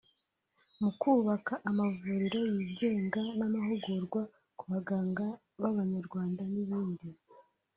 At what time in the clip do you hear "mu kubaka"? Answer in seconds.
0.79-1.53